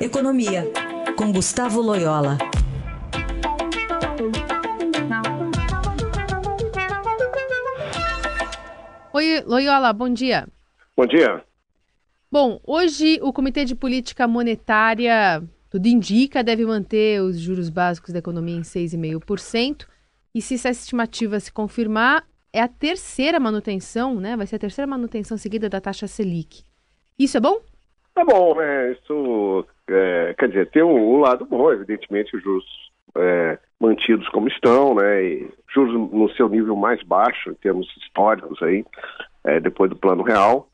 [0.00, 0.62] Economia,
[1.16, 2.38] com Gustavo Loyola.
[9.12, 10.46] Oi, Loyola, bom dia.
[10.96, 11.42] Bom dia.
[12.30, 18.20] Bom, hoje o Comitê de Política Monetária, tudo indica, deve manter os juros básicos da
[18.20, 19.84] economia em 6,5%.
[20.32, 24.36] E se essa estimativa se confirmar, é a terceira manutenção, né?
[24.36, 26.62] Vai ser a terceira manutenção seguida da taxa Selic.
[27.18, 27.60] Isso é bom?
[28.16, 28.92] É bom, né?
[28.92, 32.64] Isso é, quer dizer, tem um, um, lado bom, evidentemente, os juros
[33.16, 35.22] é, mantidos como estão, né?
[35.24, 38.84] E juros no seu nível mais baixo, em termos históricos aí,
[39.44, 40.68] é, depois do plano real.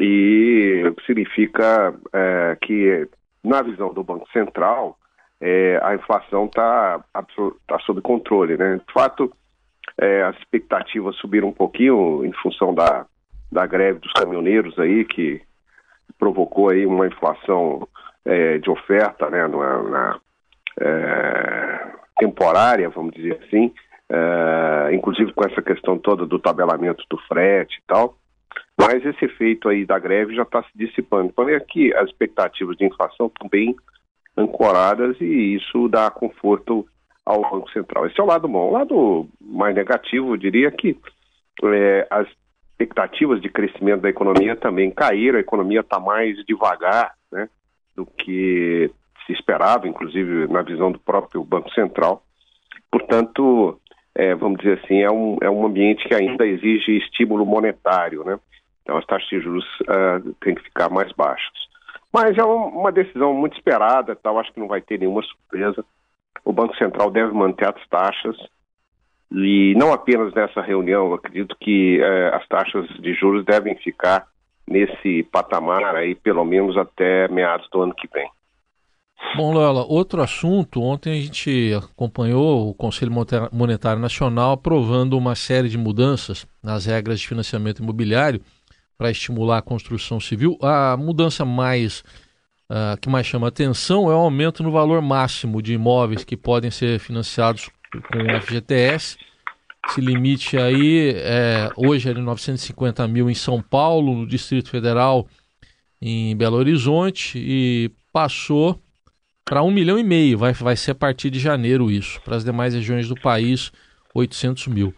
[0.00, 3.08] E significa é, que,
[3.44, 4.98] na visão do Banco Central,
[5.40, 7.04] é, a inflação está
[7.66, 8.80] tá sob controle, né?
[8.86, 9.32] De fato,
[9.98, 13.06] é, as expectativas subiram um pouquinho em função da,
[13.52, 15.40] da greve dos caminhoneiros aí, que
[16.18, 17.86] provocou aí uma inflação
[18.24, 20.18] é, de oferta, né, na,
[20.80, 23.72] é, temporária, vamos dizer assim,
[24.08, 28.16] é, inclusive com essa questão toda do tabelamento do frete e tal.
[28.78, 31.30] Mas esse efeito aí da greve já está se dissipando.
[31.32, 33.74] Então é que as expectativas de inflação estão bem
[34.36, 36.86] ancoradas e isso dá conforto
[37.24, 38.06] ao Banco Central.
[38.06, 38.68] Esse é o lado bom.
[38.68, 40.98] O lado mais negativo, eu diria que
[41.62, 42.26] é, as
[42.72, 47.14] expectativas de crescimento da economia também caíram, a economia está mais devagar
[47.96, 48.90] do que
[49.26, 52.22] se esperava, inclusive na visão do próprio Banco Central.
[52.90, 53.80] Portanto,
[54.14, 58.38] é, vamos dizer assim, é um, é um ambiente que ainda exige estímulo monetário, né?
[58.82, 61.52] Então as taxas de juros uh, têm que ficar mais baixas.
[62.12, 65.84] Mas é uma decisão muito esperada, tal, acho que não vai ter nenhuma surpresa.
[66.44, 68.36] O Banco Central deve manter as taxas
[69.32, 74.28] e não apenas nessa reunião, acredito que eh, as taxas de juros devem ficar
[74.68, 78.28] nesse patamar aí pelo menos até meados do ano que vem.
[79.36, 80.80] Bom, Lola, outro assunto.
[80.80, 83.12] Ontem a gente acompanhou o Conselho
[83.52, 88.40] Monetário Nacional aprovando uma série de mudanças nas regras de financiamento imobiliário
[88.96, 90.56] para estimular a construção civil.
[90.62, 92.04] A mudança mais
[92.70, 96.70] uh, que mais chama atenção é o aumento no valor máximo de imóveis que podem
[96.70, 99.18] ser financiados com o FGTS.
[99.88, 105.26] Esse limite aí é, hoje é de 950 mil em São Paulo, no Distrito Federal,
[106.00, 108.80] em Belo Horizonte, e passou
[109.44, 110.38] para um milhão e meio.
[110.38, 112.20] Vai, vai ser a partir de janeiro isso.
[112.22, 113.70] Para as demais regiões do país,
[114.14, 114.94] 800 mil.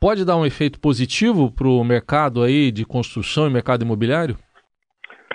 [0.00, 4.36] Pode dar um efeito positivo para o mercado aí de construção e mercado imobiliário?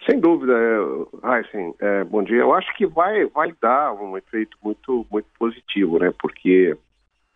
[0.10, 2.38] Sem dúvida, é, sim, é, bom dia.
[2.38, 6.14] Eu acho que vai, vai dar um efeito muito, muito positivo, né?
[6.20, 6.78] Porque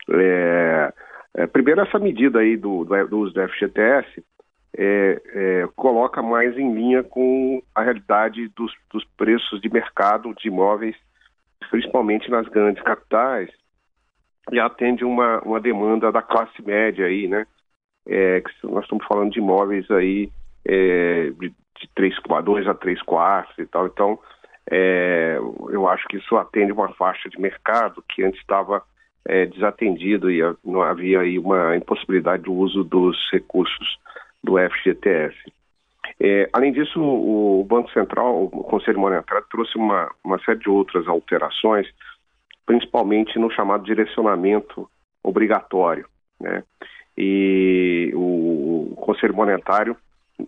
[0.10, 0.94] é,
[1.34, 4.24] é, primeiro essa medida aí do, do, do uso do FGTS
[4.78, 10.48] é, é, coloca mais em linha com a realidade dos, dos preços de mercado de
[10.48, 10.96] imóveis,
[11.70, 13.50] principalmente nas grandes capitais,
[14.52, 17.46] e atende uma, uma demanda da classe média aí, né?
[18.08, 20.32] É, nós estamos falando de imóveis aí
[20.66, 23.88] é, de, de 3, 2 a 3 quartos e tal.
[23.88, 24.20] Então,
[24.70, 25.38] é,
[25.70, 28.82] eu acho que isso atende uma faixa de mercado que antes estava
[29.28, 34.00] é, desatendido e não havia aí uma impossibilidade do uso dos recursos
[34.42, 35.36] do FGTS.
[36.20, 41.08] É, além disso, o, Banco Central, o Conselho Monetário, trouxe uma, uma série de outras
[41.08, 41.88] alterações,
[42.66, 44.90] principalmente no chamado direcionamento
[45.22, 46.08] obrigatório.
[46.40, 46.64] Né?
[47.18, 49.98] E o, Conselho Monetário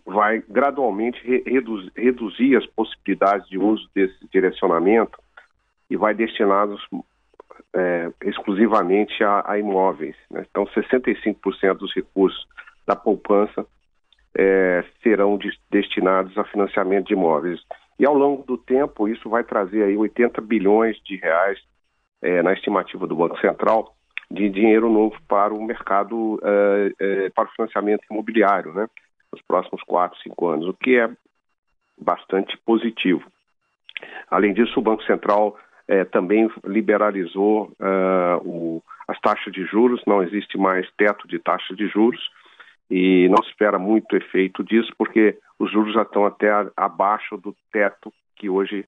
[0.05, 5.19] vai gradualmente re reduz, reduzir as possibilidades de uso desse direcionamento
[5.89, 6.81] e vai destiná-los
[7.75, 10.15] é, exclusivamente a, a imóveis.
[10.29, 10.45] Né?
[10.49, 12.47] Então, 65% dos recursos
[12.85, 13.65] da poupança
[14.35, 17.59] é, serão de, destinados a financiamento de imóveis.
[17.99, 21.59] E ao longo do tempo, isso vai trazer aí 80 bilhões de reais
[22.21, 23.95] é, na estimativa do Banco Central
[24.31, 28.87] de dinheiro novo para o mercado, é, é, para o financiamento imobiliário, né?
[29.31, 31.09] Nos próximos 4, 5 anos, o que é
[31.97, 33.23] bastante positivo.
[34.29, 35.57] Além disso, o Banco Central
[35.89, 41.75] é, também liberalizou uh, o, as taxas de juros, não existe mais teto de taxa
[41.75, 42.21] de juros.
[42.91, 47.37] E não se espera muito efeito disso porque os juros já estão até a, abaixo
[47.37, 48.85] do teto que hoje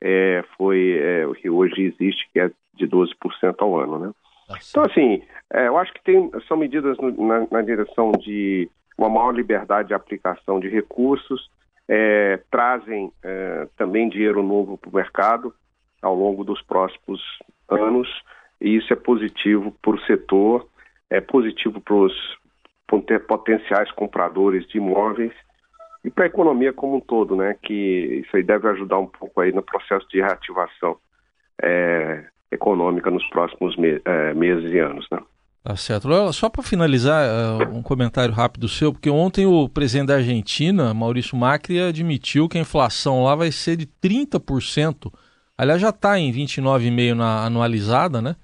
[0.00, 4.12] é, foi é, que hoje existe que é de 12% ao ano, né?
[4.48, 8.68] Tá então assim, é, eu acho que tem são medidas no, na, na, direção de
[8.96, 11.50] uma maior liberdade de aplicação de recursos,
[11.88, 15.54] é, trazem é, também dinheiro novo para o mercado
[16.04, 17.20] ao longo dos próximos
[17.68, 18.08] anos,
[18.60, 20.68] e isso é positivo para o setor,
[21.10, 22.12] é positivo para os
[23.26, 25.32] potenciais compradores de imóveis
[26.04, 27.56] e para a economia como um todo, né?
[27.62, 30.96] Que isso aí deve ajudar um pouco aí no processo de reativação
[31.62, 35.18] é, econômica nos próximos me é, meses e anos, né?
[35.64, 36.32] Tá certo.
[36.34, 41.38] Só para finalizar, uh, um comentário rápido seu, porque ontem o presidente da Argentina, Maurício
[41.38, 45.10] Macri, admitiu que a inflação lá vai ser de 30%.
[45.56, 48.36] Aliás, já está em 29,5% na anualizada, né?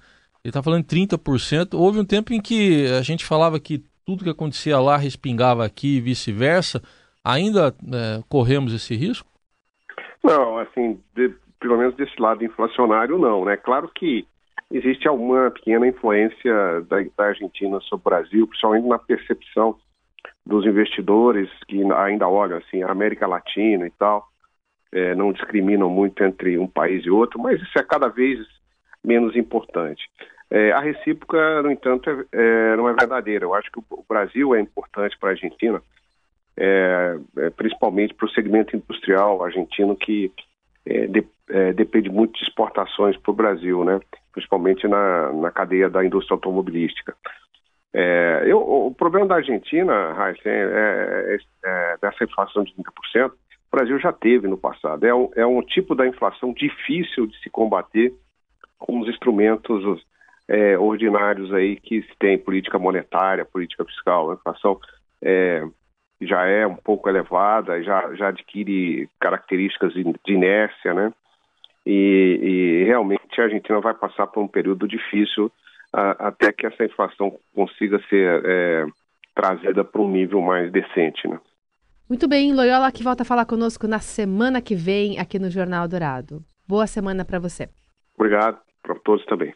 [0.43, 1.77] Ele está falando 30%.
[1.77, 5.97] Houve um tempo em que a gente falava que tudo que acontecia lá respingava aqui
[5.97, 6.81] e vice-versa.
[7.23, 9.29] Ainda é, corremos esse risco?
[10.23, 13.55] Não, assim, de, pelo menos desse lado inflacionário, não, né?
[13.57, 14.25] Claro que
[14.71, 19.75] existe alguma pequena influência da, da Argentina sobre o Brasil, principalmente na percepção
[20.45, 24.27] dos investidores que ainda olham assim a América Latina e tal,
[24.91, 28.39] é, não discriminam muito entre um país e outro, mas isso é cada vez
[29.03, 30.03] menos importante.
[30.49, 33.45] É, a recíproca, no entanto, é, é, não é verdadeira.
[33.45, 35.81] Eu acho que o Brasil é importante para a Argentina,
[36.57, 40.29] é, é, principalmente para o segmento industrial argentino que
[40.85, 41.25] é, de,
[41.75, 43.99] depende muito de exportações para o Brasil, né?
[44.33, 47.15] principalmente na, na cadeia da indústria automobilística.
[48.45, 53.31] Eu, o problema da Argentina, Heisen, é, dessa inflação de 30%,
[53.71, 55.05] o Brasil já teve no passado.
[55.05, 58.13] É um, é um tipo da inflação difícil de se combater
[58.77, 60.05] com os instrumentos
[60.47, 64.31] é, ordinários aí que se tem política monetária, política fiscal.
[64.31, 64.77] A inflação
[65.21, 65.65] é,
[66.19, 71.13] já é um pouco elevada, já, já adquire características de inércia, né?
[71.85, 75.49] E, e realmente a Argentina vai passar por um período difícil
[75.93, 78.85] a, até que essa inflação consiga ser é,
[79.33, 81.39] trazida para um nível mais decente, né?
[82.11, 85.87] Muito bem, Loyola que volta a falar conosco na semana que vem aqui no Jornal
[85.87, 86.43] Dourado.
[86.67, 87.69] Boa semana para você.
[88.15, 89.53] Obrigado para todos também.